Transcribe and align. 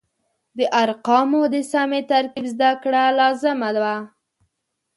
د 0.57 0.59
ارقامو 0.81 1.41
د 1.53 1.55
سمې 1.71 2.01
ترکیب 2.11 2.45
زده 2.53 2.71
کړه 2.83 3.03
لازمه 3.19 3.69
وه. 3.83 3.95